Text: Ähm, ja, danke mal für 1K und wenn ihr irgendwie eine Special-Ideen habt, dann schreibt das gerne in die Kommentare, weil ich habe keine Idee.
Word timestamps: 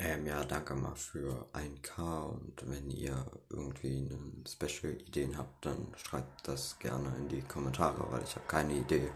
Ähm, 0.00 0.26
ja, 0.26 0.44
danke 0.44 0.74
mal 0.74 0.96
für 0.96 1.46
1K 1.52 2.24
und 2.24 2.68
wenn 2.68 2.90
ihr 2.90 3.24
irgendwie 3.48 4.08
eine 4.10 4.18
Special-Ideen 4.48 5.38
habt, 5.38 5.64
dann 5.64 5.92
schreibt 5.96 6.48
das 6.48 6.78
gerne 6.80 7.14
in 7.16 7.28
die 7.28 7.42
Kommentare, 7.42 8.04
weil 8.10 8.22
ich 8.24 8.34
habe 8.34 8.46
keine 8.48 8.74
Idee. 8.74 9.10